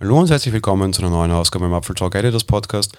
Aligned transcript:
Hallo 0.00 0.18
und 0.18 0.28
herzlich 0.28 0.52
willkommen 0.52 0.92
zu 0.92 1.02
einer 1.02 1.12
neuen 1.12 1.30
Ausgabe 1.30 1.66
im 1.66 1.72
Apfel 1.72 1.94
Talk 1.94 2.16
Editors 2.16 2.42
Podcast. 2.42 2.98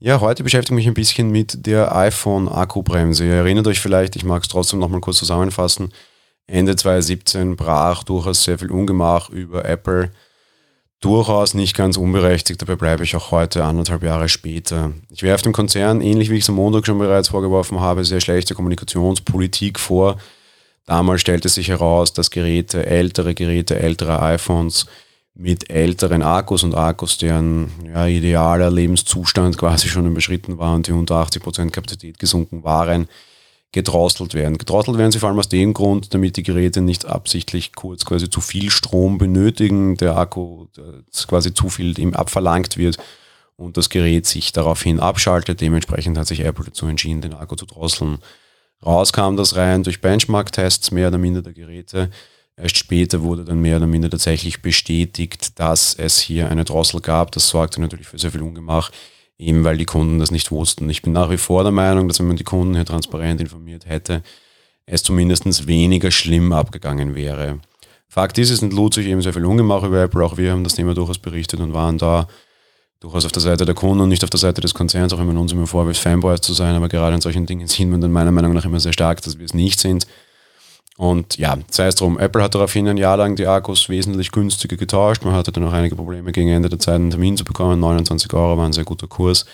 Ja, 0.00 0.20
heute 0.20 0.42
beschäftige 0.42 0.74
ich 0.74 0.84
mich 0.84 0.88
ein 0.88 0.94
bisschen 0.94 1.30
mit 1.30 1.66
der 1.66 1.94
iPhone-Akkubremse. 1.94 3.24
Ihr 3.24 3.34
erinnert 3.34 3.68
euch 3.68 3.78
vielleicht, 3.78 4.16
ich 4.16 4.24
mag 4.24 4.42
es 4.42 4.48
trotzdem 4.48 4.80
nochmal 4.80 5.00
kurz 5.00 5.18
zusammenfassen. 5.18 5.92
Ende 6.48 6.74
2017 6.74 7.54
brach 7.54 8.02
durchaus 8.02 8.42
sehr 8.42 8.58
viel 8.58 8.72
Ungemach 8.72 9.30
über 9.30 9.64
Apple. 9.64 10.10
Durchaus 10.98 11.54
nicht 11.54 11.76
ganz 11.76 11.96
unberechtigt, 11.96 12.60
dabei 12.60 12.74
bleibe 12.74 13.04
ich 13.04 13.14
auch 13.14 13.30
heute 13.30 13.62
anderthalb 13.62 14.02
Jahre 14.02 14.28
später. 14.28 14.92
Ich 15.10 15.22
werfe 15.22 15.44
dem 15.44 15.52
Konzern, 15.52 16.00
ähnlich 16.00 16.28
wie 16.28 16.38
ich 16.38 16.42
es 16.42 16.48
am 16.48 16.56
Montag 16.56 16.84
schon 16.86 16.98
bereits 16.98 17.28
vorgeworfen 17.28 17.78
habe, 17.78 18.04
sehr 18.04 18.20
schlechte 18.20 18.56
Kommunikationspolitik 18.56 19.78
vor. 19.78 20.18
Damals 20.86 21.20
stellte 21.20 21.48
sich 21.48 21.68
heraus, 21.68 22.12
dass 22.12 22.32
Geräte, 22.32 22.84
ältere 22.84 23.32
Geräte, 23.36 23.78
ältere 23.78 24.20
iPhones 24.20 24.86
mit 25.34 25.70
älteren 25.70 26.22
Akkus 26.22 26.62
und 26.62 26.74
Akkus, 26.74 27.18
deren 27.18 27.70
ja, 27.86 28.06
idealer 28.06 28.70
Lebenszustand 28.70 29.56
quasi 29.56 29.88
schon 29.88 30.06
überschritten 30.06 30.58
war 30.58 30.74
und 30.74 30.86
die 30.86 30.92
unter 30.92 31.22
80% 31.22 31.70
Kapazität 31.70 32.18
gesunken 32.18 32.64
waren, 32.64 33.08
gedrosselt 33.72 34.34
werden. 34.34 34.58
Gedrosselt 34.58 34.98
werden 34.98 35.12
sie 35.12 35.18
vor 35.18 35.30
allem 35.30 35.38
aus 35.38 35.48
dem 35.48 35.72
Grund, 35.72 36.12
damit 36.12 36.36
die 36.36 36.42
Geräte 36.42 36.82
nicht 36.82 37.06
absichtlich 37.06 37.72
kurz 37.74 38.04
quasi 38.04 38.28
zu 38.28 38.42
viel 38.42 38.70
Strom 38.70 39.16
benötigen, 39.16 39.96
der 39.96 40.16
Akku 40.18 40.66
quasi 41.26 41.54
zu 41.54 41.70
viel 41.70 41.98
ihm 41.98 42.12
abverlangt 42.12 42.76
wird 42.76 42.98
und 43.56 43.78
das 43.78 43.88
Gerät 43.88 44.26
sich 44.26 44.52
daraufhin 44.52 45.00
abschaltet. 45.00 45.62
Dementsprechend 45.62 46.18
hat 46.18 46.26
sich 46.26 46.40
Apple 46.40 46.66
dazu 46.66 46.86
entschieden, 46.86 47.22
den 47.22 47.32
Akku 47.32 47.56
zu 47.56 47.64
drosseln. 47.64 48.18
Raus 48.84 49.12
kam 49.14 49.38
das 49.38 49.56
rein 49.56 49.82
durch 49.82 50.02
Benchmark-Tests 50.02 50.90
mehr 50.90 51.08
oder 51.08 51.18
minder 51.18 51.40
der 51.40 51.54
Geräte. 51.54 52.10
Erst 52.56 52.76
später 52.76 53.22
wurde 53.22 53.44
dann 53.44 53.60
mehr 53.60 53.78
oder 53.78 53.86
minder 53.86 54.10
tatsächlich 54.10 54.60
bestätigt, 54.62 55.58
dass 55.58 55.94
es 55.94 56.18
hier 56.18 56.50
eine 56.50 56.64
Drossel 56.64 57.00
gab. 57.00 57.32
Das 57.32 57.48
sorgte 57.48 57.80
natürlich 57.80 58.06
für 58.06 58.18
sehr 58.18 58.30
viel 58.30 58.42
Ungemach, 58.42 58.90
eben 59.38 59.64
weil 59.64 59.78
die 59.78 59.86
Kunden 59.86 60.18
das 60.18 60.30
nicht 60.30 60.50
wussten. 60.50 60.88
Ich 60.90 61.02
bin 61.02 61.12
nach 61.12 61.30
wie 61.30 61.38
vor 61.38 61.62
der 61.62 61.72
Meinung, 61.72 62.08
dass 62.08 62.18
wenn 62.18 62.28
man 62.28 62.36
die 62.36 62.44
Kunden 62.44 62.74
hier 62.74 62.84
transparent 62.84 63.40
informiert 63.40 63.86
hätte, 63.86 64.22
es 64.84 65.02
zumindest 65.02 65.66
weniger 65.66 66.10
schlimm 66.10 66.52
abgegangen 66.52 67.14
wäre. 67.14 67.60
Fakt 68.08 68.36
ist, 68.36 68.50
es 68.50 68.60
entlud 68.60 68.92
sich 68.92 69.06
eben 69.06 69.22
sehr 69.22 69.32
viel 69.32 69.46
Ungemach 69.46 69.84
über 69.84 70.02
Apple. 70.02 70.22
Auch 70.22 70.36
wir 70.36 70.52
haben 70.52 70.64
das 70.64 70.74
Thema 70.74 70.92
durchaus 70.92 71.18
berichtet 71.18 71.60
und 71.60 71.72
waren 71.72 71.96
da 71.96 72.28
durchaus 73.00 73.24
auf 73.24 73.32
der 73.32 73.40
Seite 73.40 73.64
der 73.64 73.74
Kunden 73.74 74.02
und 74.02 74.10
nicht 74.10 74.22
auf 74.22 74.28
der 74.28 74.38
Seite 74.38 74.60
des 74.60 74.74
Konzerns, 74.74 75.14
auch 75.14 75.18
wenn 75.18 75.26
man 75.26 75.38
uns 75.38 75.52
immer 75.52 75.66
vorwirft, 75.66 76.02
Fanboys 76.02 76.42
zu 76.42 76.52
sein. 76.52 76.74
Aber 76.74 76.88
gerade 76.88 77.14
in 77.14 77.22
solchen 77.22 77.46
Dingen 77.46 77.66
sieht 77.66 77.88
man 77.88 78.02
dann 78.02 78.12
meiner 78.12 78.30
Meinung 78.30 78.52
nach 78.52 78.66
immer 78.66 78.80
sehr 78.80 78.92
stark, 78.92 79.22
dass 79.22 79.38
wir 79.38 79.46
es 79.46 79.54
nicht 79.54 79.80
sind. 79.80 80.06
Und 80.98 81.38
ja, 81.38 81.56
sei 81.70 81.86
es 81.86 81.94
drum, 81.94 82.18
Apple 82.18 82.42
hat 82.42 82.54
daraufhin 82.54 82.86
ein 82.86 82.96
Jahr 82.96 83.16
lang 83.16 83.34
die 83.34 83.46
Akkus 83.46 83.88
wesentlich 83.88 84.30
günstiger 84.30 84.76
getauscht. 84.76 85.24
Man 85.24 85.34
hatte 85.34 85.50
dann 85.50 85.64
auch 85.64 85.72
einige 85.72 85.96
Probleme 85.96 86.32
gegen 86.32 86.50
Ende 86.50 86.68
der 86.68 86.78
Zeit 86.78 86.96
einen 86.96 87.10
Termin 87.10 87.36
zu 87.36 87.44
bekommen. 87.44 87.80
29 87.80 88.32
Euro 88.34 88.58
war 88.58 88.66
ein 88.66 88.74
sehr 88.74 88.84
guter 88.84 89.08
Kurs. 89.08 89.46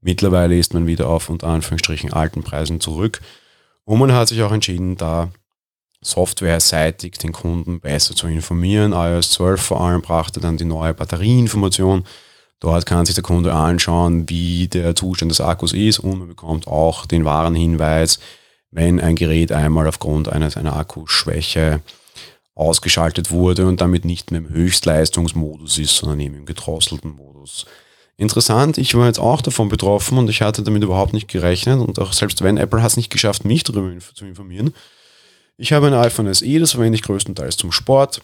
Mittlerweile 0.00 0.58
ist 0.58 0.72
man 0.72 0.86
wieder 0.86 1.08
auf 1.08 1.28
unter 1.28 1.48
Anführungsstrichen 1.48 2.12
alten 2.12 2.42
Preisen 2.42 2.80
zurück. 2.80 3.20
Und 3.84 3.98
man 3.98 4.12
hat 4.12 4.28
sich 4.28 4.42
auch 4.42 4.52
entschieden, 4.52 4.96
da 4.96 5.30
softwareseitig 6.00 7.18
den 7.18 7.32
Kunden 7.32 7.80
besser 7.80 8.14
zu 8.14 8.26
informieren. 8.26 8.92
iOS 8.92 9.32
12 9.32 9.60
vor 9.60 9.80
allem 9.82 10.00
brachte 10.00 10.40
dann 10.40 10.56
die 10.56 10.64
neue 10.64 10.94
Batterieinformation. 10.94 12.04
Dort 12.58 12.86
kann 12.86 13.06
sich 13.06 13.14
der 13.14 13.24
Kunde 13.24 13.52
anschauen, 13.52 14.28
wie 14.28 14.68
der 14.68 14.94
Zustand 14.94 15.30
des 15.30 15.40
Akkus 15.40 15.72
ist 15.72 15.98
und 15.98 16.18
man 16.18 16.28
bekommt 16.28 16.66
auch 16.66 17.06
den 17.06 17.24
wahren 17.24 17.54
Hinweis, 17.54 18.18
wenn 18.70 19.00
ein 19.00 19.16
Gerät 19.16 19.52
einmal 19.52 19.86
aufgrund 19.86 20.28
eines, 20.28 20.56
einer 20.56 20.76
Akkuschwäche 20.76 21.80
ausgeschaltet 22.54 23.30
wurde 23.30 23.66
und 23.66 23.80
damit 23.80 24.04
nicht 24.04 24.30
mehr 24.30 24.40
im 24.40 24.50
Höchstleistungsmodus 24.50 25.78
ist, 25.78 25.96
sondern 25.96 26.20
eben 26.20 26.34
im 26.34 26.46
gedrosselten 26.46 27.14
Modus. 27.14 27.66
Interessant, 28.16 28.76
ich 28.76 28.94
war 28.94 29.06
jetzt 29.06 29.18
auch 29.18 29.40
davon 29.40 29.70
betroffen 29.70 30.18
und 30.18 30.28
ich 30.28 30.42
hatte 30.42 30.62
damit 30.62 30.82
überhaupt 30.82 31.14
nicht 31.14 31.28
gerechnet 31.28 31.80
und 31.80 31.98
auch 31.98 32.12
selbst 32.12 32.42
wenn 32.42 32.58
Apple 32.58 32.82
hat 32.82 32.90
es 32.90 32.96
nicht 32.98 33.10
geschafft, 33.10 33.46
mich 33.46 33.64
darüber 33.64 33.98
zu 34.14 34.26
informieren. 34.26 34.74
Ich 35.56 35.72
habe 35.72 35.86
ein 35.86 35.94
iPhone 35.94 36.32
SE, 36.34 36.58
das 36.58 36.72
verwende 36.72 36.96
ich 36.96 37.02
größtenteils 37.02 37.56
zum 37.56 37.72
Sport 37.72 38.20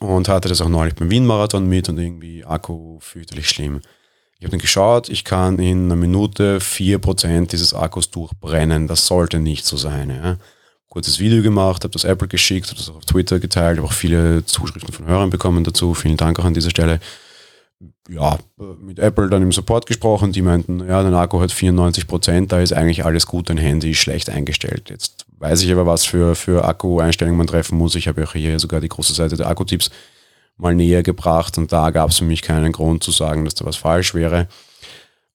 und 0.00 0.28
hatte 0.28 0.50
das 0.50 0.60
auch 0.60 0.68
neulich 0.68 0.94
beim 0.94 1.10
Wien-Marathon 1.10 1.66
mit 1.66 1.88
und 1.88 1.98
irgendwie 1.98 2.44
Akku 2.44 2.98
fürchterlich 3.00 3.48
schlimm. 3.48 3.80
Ich 4.38 4.44
habe 4.44 4.50
dann 4.50 4.60
geschaut, 4.60 5.08
ich 5.08 5.24
kann 5.24 5.58
in 5.58 5.86
einer 5.86 5.96
Minute 5.96 6.58
4% 6.58 7.46
dieses 7.46 7.72
Akkus 7.72 8.10
durchbrennen. 8.10 8.86
Das 8.86 9.06
sollte 9.06 9.38
nicht 9.38 9.64
so 9.64 9.76
sein. 9.76 10.10
Ja. 10.10 10.36
Kurzes 10.90 11.18
Video 11.18 11.42
gemacht, 11.42 11.84
habe 11.84 11.92
das 11.92 12.04
Apple 12.04 12.28
geschickt, 12.28 12.68
habe 12.68 12.76
das 12.78 12.90
auf 12.90 13.04
Twitter 13.04 13.38
geteilt, 13.38 13.78
habe 13.78 13.86
auch 13.86 13.92
viele 13.92 14.44
Zuschriften 14.44 14.92
von 14.92 15.06
Hörern 15.06 15.30
bekommen 15.30 15.64
dazu. 15.64 15.94
Vielen 15.94 16.16
Dank 16.16 16.38
auch 16.38 16.44
an 16.44 16.54
dieser 16.54 16.70
Stelle. 16.70 17.00
Ja, 18.08 18.38
mit 18.80 18.98
Apple 18.98 19.28
dann 19.28 19.42
im 19.42 19.52
Support 19.52 19.86
gesprochen, 19.86 20.32
die 20.32 20.40
meinten, 20.40 20.80
ja, 20.80 21.02
dein 21.02 21.14
Akku 21.14 21.40
hat 21.40 21.50
94%, 21.50 22.46
da 22.46 22.60
ist 22.60 22.72
eigentlich 22.72 23.04
alles 23.04 23.26
gut, 23.26 23.50
dein 23.50 23.58
Handy 23.58 23.90
ist 23.90 23.98
schlecht 23.98 24.30
eingestellt. 24.30 24.88
Jetzt 24.88 25.26
weiß 25.38 25.62
ich 25.62 25.72
aber, 25.72 25.84
was 25.84 26.04
für, 26.04 26.34
für 26.34 26.64
Akku-Einstellungen 26.64 27.36
man 27.36 27.46
treffen 27.46 27.76
muss. 27.76 27.94
Ich 27.94 28.08
habe 28.08 28.24
auch 28.24 28.32
hier 28.32 28.58
sogar 28.58 28.80
die 28.80 28.88
große 28.88 29.12
Seite 29.12 29.36
der 29.36 29.48
Akkutipps 29.48 29.90
mal 30.56 30.74
näher 30.74 31.02
gebracht 31.02 31.58
und 31.58 31.72
da 31.72 31.90
gab 31.90 32.10
es 32.10 32.18
für 32.18 32.24
mich 32.24 32.42
keinen 32.42 32.72
Grund 32.72 33.04
zu 33.04 33.12
sagen, 33.12 33.44
dass 33.44 33.54
da 33.54 33.64
was 33.64 33.76
falsch 33.76 34.14
wäre. 34.14 34.48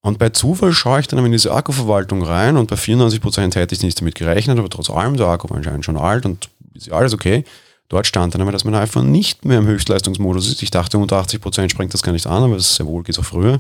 Und 0.02 0.18
bei 0.18 0.30
Zufall 0.30 0.74
schaue 0.74 1.00
ich 1.00 1.08
dann 1.08 1.24
in 1.24 1.32
diese 1.32 1.54
Akkuverwaltung 1.54 2.24
rein 2.24 2.58
und 2.58 2.70
bei 2.70 2.76
94% 2.76 3.56
hätte 3.56 3.76
ich 3.76 3.84
nicht 3.84 4.00
damit 4.02 4.16
gerechnet, 4.16 4.58
aber 4.58 4.70
trotz 4.70 4.90
allem, 4.90 5.16
der 5.16 5.28
Akku 5.28 5.50
war 5.50 5.58
anscheinend 5.58 5.86
schon 5.86 5.98
alt 5.98 6.26
und 6.26 6.50
ist 6.74 6.92
alles 6.92 7.14
okay. 7.14 7.46
Dort 7.88 8.08
stand 8.08 8.34
dann 8.34 8.42
aber, 8.42 8.52
dass 8.52 8.64
mein 8.64 8.74
iPhone 8.74 9.12
nicht 9.12 9.46
mehr 9.46 9.60
im 9.60 9.68
Höchstleistungsmodus 9.68 10.48
ist. 10.48 10.64
Ich 10.64 10.72
dachte, 10.72 10.98
unter 10.98 11.22
80% 11.22 11.70
springt 11.70 11.94
das 11.94 12.02
gar 12.02 12.14
nicht 12.14 12.26
an, 12.26 12.42
aber 12.42 12.56
das 12.56 12.72
ist 12.72 12.76
sehr 12.78 12.88
wohl 12.88 13.04
geht 13.04 13.20
auch 13.20 13.26
früher. 13.26 13.60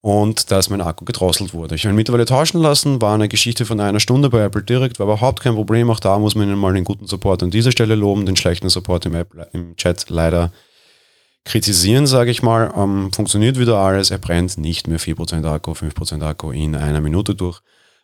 Und 0.00 0.52
dass 0.52 0.70
mein 0.70 0.80
Akku 0.80 1.04
gedrosselt 1.04 1.52
wurde. 1.54 1.74
Ich 1.74 1.84
habe 1.84 1.92
ihn 1.92 1.96
mittlerweile 1.96 2.24
tauschen 2.24 2.60
lassen, 2.60 3.02
war 3.02 3.14
eine 3.14 3.26
Geschichte 3.26 3.64
von 3.64 3.80
einer 3.80 3.98
Stunde 3.98 4.30
bei 4.30 4.44
Apple 4.44 4.62
direkt, 4.62 5.00
war 5.00 5.06
überhaupt 5.06 5.40
kein 5.40 5.54
Problem. 5.54 5.90
Auch 5.90 5.98
da 5.98 6.20
muss 6.20 6.36
man 6.36 6.46
ihnen 6.46 6.58
mal 6.58 6.72
den 6.72 6.84
guten 6.84 7.06
Support 7.08 7.42
an 7.42 7.50
dieser 7.50 7.72
Stelle 7.72 7.96
loben, 7.96 8.26
den 8.26 8.36
schlechten 8.36 8.68
Support 8.68 9.06
im, 9.06 9.16
App, 9.16 9.34
im 9.52 9.74
Chat 9.74 10.04
leider 10.08 10.52
kritisieren, 11.48 12.06
sage 12.06 12.30
ich 12.30 12.42
mal. 12.42 12.72
Ähm, 12.76 13.12
funktioniert 13.12 13.58
wieder 13.58 13.76
alles. 13.76 14.10
Er 14.10 14.18
brennt 14.18 14.58
nicht 14.58 14.86
mehr 14.86 15.00
4% 15.00 15.44
Akku, 15.44 15.72
5% 15.72 16.22
Akku 16.22 16.52
in 16.52 16.76
einer 16.76 17.00
Minute 17.00 17.34
durch. 17.34 17.60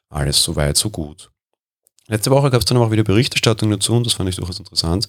Alles 0.09 0.43
so 0.43 0.57
weit, 0.57 0.77
so 0.77 0.91
gut. 0.91 1.31
Letzte 2.09 2.31
Woche 2.31 2.51
gab 2.51 2.61
es 2.61 2.67
dann 2.67 2.77
auch 2.77 2.91
wieder 2.91 3.05
Berichterstattung 3.05 3.71
dazu 3.71 3.95
und 3.95 4.05
das 4.05 4.15
fand 4.15 4.29
ich 4.29 4.37
durchaus 4.37 4.59
interessant. 4.59 5.07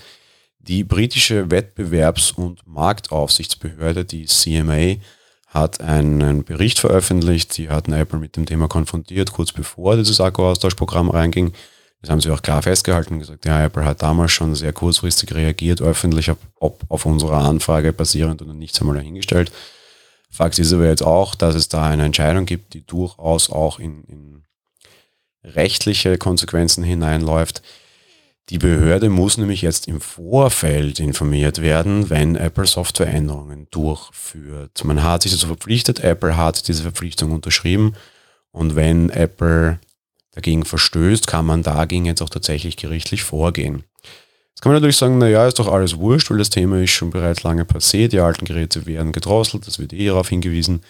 Die 0.59 0.83
britische 0.83 1.49
Wettbewerbs- 1.49 2.33
und 2.33 2.65
Marktaufsichtsbehörde, 2.65 4.05
die 4.05 4.25
CMA, 4.25 4.95
hat 5.47 5.81
einen 5.81 6.43
Bericht 6.43 6.79
veröffentlicht. 6.79 7.57
Die 7.57 7.69
hatten 7.69 7.93
Apple 7.93 8.19
mit 8.19 8.35
dem 8.35 8.45
Thema 8.45 8.67
konfrontiert, 8.67 9.31
kurz 9.31 9.51
bevor 9.51 9.95
dieses 9.95 10.19
Akkuaustauschprogramm 10.19 11.09
reinging. 11.09 11.53
Das 12.05 12.11
haben 12.11 12.21
sie 12.21 12.29
auch 12.29 12.43
klar 12.43 12.61
festgehalten 12.61 13.15
und 13.15 13.19
gesagt, 13.21 13.45
ja, 13.45 13.63
Apple 13.63 13.83
hat 13.83 14.03
damals 14.03 14.31
schon 14.31 14.53
sehr 14.53 14.73
kurzfristig 14.73 15.33
reagiert, 15.33 15.81
öffentlich, 15.81 16.29
ob 16.59 16.83
auf 16.87 17.07
unserer 17.07 17.37
Anfrage 17.37 17.93
basierend 17.93 18.43
oder 18.43 18.53
nichts 18.53 18.79
einmal 18.79 18.97
dahingestellt. 18.97 19.51
Fakt 20.29 20.59
ist 20.59 20.71
aber 20.71 20.85
jetzt 20.85 21.01
auch, 21.01 21.33
dass 21.33 21.55
es 21.55 21.67
da 21.67 21.87
eine 21.87 22.05
Entscheidung 22.05 22.45
gibt, 22.45 22.75
die 22.75 22.85
durchaus 22.85 23.49
auch 23.49 23.79
in, 23.79 24.03
in 24.03 24.43
rechtliche 25.43 26.19
Konsequenzen 26.19 26.83
hineinläuft. 26.83 27.63
Die 28.49 28.59
Behörde 28.59 29.09
muss 29.09 29.39
nämlich 29.39 29.63
jetzt 29.63 29.87
im 29.87 29.99
Vorfeld 29.99 30.99
informiert 30.99 31.59
werden, 31.59 32.11
wenn 32.11 32.35
Apple 32.35 32.67
Softwareänderungen 32.67 33.65
durchführt. 33.71 34.83
Man 34.83 35.01
hat 35.01 35.23
sich 35.23 35.31
dazu 35.31 35.47
verpflichtet, 35.47 36.01
Apple 36.01 36.37
hat 36.37 36.67
diese 36.67 36.83
Verpflichtung 36.83 37.31
unterschrieben 37.31 37.95
und 38.51 38.75
wenn 38.75 39.09
Apple 39.09 39.79
dagegen 40.35 40.65
verstößt, 40.65 41.27
kann 41.27 41.45
man 41.45 41.63
dagegen 41.63 42.05
jetzt 42.05 42.21
auch 42.21 42.29
tatsächlich 42.29 42.77
gerichtlich 42.77 43.23
vorgehen. 43.23 43.83
Jetzt 44.49 44.61
kann 44.61 44.71
man 44.71 44.81
natürlich 44.81 44.97
sagen, 44.97 45.17
naja, 45.17 45.47
ist 45.47 45.59
doch 45.59 45.71
alles 45.71 45.97
wurscht, 45.97 46.29
weil 46.29 46.37
das 46.37 46.49
Thema 46.49 46.81
ist 46.81 46.91
schon 46.91 47.09
bereits 47.09 47.43
lange 47.43 47.65
passiert, 47.65 48.13
die 48.13 48.19
alten 48.19 48.45
Geräte 48.45 48.85
werden 48.85 49.11
gedrosselt, 49.11 49.65
das 49.65 49.79
wird 49.79 49.93
eh 49.93 50.07
darauf 50.07 50.29
hingewiesen, 50.29 50.81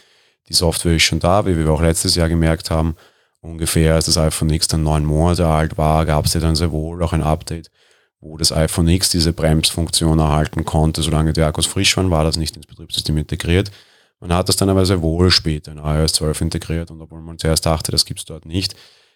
die 0.49 0.53
Software 0.53 0.95
ist 0.95 1.03
schon 1.03 1.19
da, 1.19 1.45
wie 1.45 1.57
wir 1.57 1.69
auch 1.71 1.81
letztes 1.81 2.15
Jahr 2.15 2.29
gemerkt 2.29 2.69
haben, 2.69 2.95
ungefähr 3.41 3.95
als 3.95 4.05
das 4.05 4.17
iPhone 4.17 4.49
X 4.51 4.67
dann 4.67 4.83
neun 4.83 5.05
Monate 5.05 5.47
alt 5.47 5.77
war, 5.77 6.05
gab 6.05 6.25
es 6.25 6.33
ja 6.33 6.39
dann 6.39 6.55
sehr 6.55 6.71
wohl 6.71 7.01
auch 7.01 7.13
ein 7.13 7.23
Update, 7.23 7.71
wo 8.19 8.37
das 8.37 8.51
iPhone 8.51 8.87
X 8.87 9.09
diese 9.09 9.33
Bremsfunktion 9.33 10.19
erhalten 10.19 10.65
konnte, 10.65 11.01
solange 11.01 11.33
die 11.33 11.41
Akkus 11.41 11.65
frisch 11.65 11.97
waren, 11.97 12.11
war 12.11 12.23
das 12.23 12.37
nicht 12.37 12.55
ins 12.55 12.67
Betriebssystem 12.67 13.17
integriert. 13.17 13.71
Man 14.19 14.33
hat 14.33 14.47
das 14.47 14.55
dann 14.55 14.69
aber 14.69 14.85
sehr 14.85 15.01
wohl 15.01 15.29
später 15.29 15.71
in 15.71 15.77
iOS 15.79 16.13
12 16.13 16.41
integriert 16.41 16.91
und 16.91 17.01
obwohl 17.01 17.21
man 17.21 17.37
zuerst 17.37 17.65
dachte, 17.65 17.91
das 17.91 18.05
gibt 18.05 18.19
es 18.19 18.25
dort 18.25 18.45
nicht, 18.45 18.75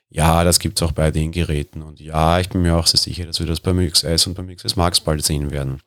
ja, 0.09 0.43
das 0.43 0.59
gibt 0.59 0.79
es 0.79 0.87
auch 0.87 0.91
bei 0.91 1.11
den 1.11 1.31
Geräten. 1.31 1.81
Und 1.81 1.99
ja, 1.99 2.39
ich 2.39 2.49
bin 2.49 2.61
mir 2.61 2.75
auch 2.75 2.87
sehr 2.87 2.99
sicher, 2.99 3.25
dass 3.25 3.39
wir 3.39 3.47
das 3.47 3.59
beim 3.59 3.79
XS 3.85 4.27
und 4.27 4.33
beim 4.33 4.53
XS 4.53 4.75
Max 4.75 4.99
bald 4.99 5.23
sehen 5.23 5.51
werden. 5.51 5.81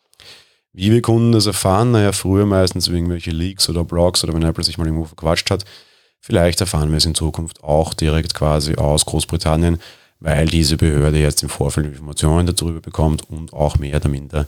Wie 0.73 0.91
wir 0.91 1.03
Kunden 1.03 1.33
das 1.33 1.47
erfahren, 1.47 1.91
naja, 1.91 2.13
früher 2.13 2.47
meistens 2.47 2.89
irgendwelche 2.89 3.31
Leaks 3.31 3.69
oder 3.69 3.85
Blogs 3.85 4.25
oder 4.25 4.33
wenn 4.33 4.43
Apple 4.43 4.65
sich 4.65 4.79
mal 4.79 4.87
irgendwo 4.87 5.05
verquatscht 5.05 5.51
hat. 5.51 5.65
Vielleicht 6.21 6.61
erfahren 6.61 6.91
wir 6.91 6.99
es 6.99 7.05
in 7.05 7.15
Zukunft 7.17 7.63
auch 7.63 7.95
direkt 7.95 8.33
quasi 8.33 8.77
aus 8.77 9.05
Großbritannien, 9.05 9.79
weil 10.21 10.47
diese 10.47 10.77
Behörde 10.77 11.19
jetzt 11.19 11.43
im 11.43 11.49
Vorfeld 11.49 11.89
Informationen 11.89 12.47
darüber 12.47 12.81
bekommt 12.81 13.29
und 13.29 13.53
auch 13.53 13.77
mehr 13.77 13.97
oder 13.97 14.09
minder 14.09 14.47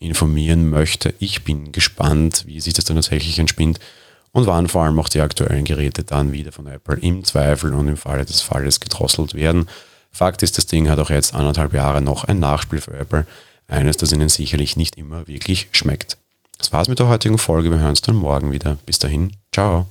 informieren 0.00 0.68
möchte. 0.68 1.14
Ich 1.20 1.44
bin 1.44 1.70
gespannt, 1.70 2.42
wie 2.46 2.60
sich 2.60 2.74
das 2.74 2.84
dann 2.84 2.96
tatsächlich 2.96 3.38
entspinnt 3.38 3.78
und 4.32 4.46
wann 4.46 4.68
vor 4.68 4.84
allem 4.84 4.98
auch 4.98 5.08
die 5.08 5.20
aktuellen 5.20 5.64
Geräte 5.64 6.04
dann 6.04 6.32
wieder 6.32 6.52
von 6.52 6.66
Apple 6.66 6.96
im 6.96 7.24
Zweifel 7.24 7.72
und 7.74 7.88
im 7.88 7.96
Falle 7.96 8.24
des 8.24 8.40
Falles 8.40 8.80
gedrosselt 8.80 9.34
werden. 9.34 9.68
Fakt 10.10 10.42
ist, 10.42 10.58
das 10.58 10.66
Ding 10.66 10.88
hat 10.88 10.98
auch 10.98 11.10
jetzt 11.10 11.34
anderthalb 11.34 11.72
Jahre 11.72 12.02
noch 12.02 12.24
ein 12.24 12.38
Nachspiel 12.38 12.80
für 12.80 12.94
Apple. 12.94 13.26
Eines, 13.68 13.96
das 13.96 14.12
ihnen 14.12 14.28
sicherlich 14.28 14.76
nicht 14.76 14.96
immer 14.96 15.26
wirklich 15.28 15.68
schmeckt. 15.72 16.18
Das 16.58 16.72
war's 16.72 16.88
mit 16.88 16.98
der 16.98 17.08
heutigen 17.08 17.38
Folge. 17.38 17.70
Wir 17.70 17.78
hören 17.78 17.90
uns 17.90 18.02
dann 18.02 18.16
morgen 18.16 18.52
wieder. 18.52 18.76
Bis 18.84 18.98
dahin. 18.98 19.32
Ciao. 19.52 19.86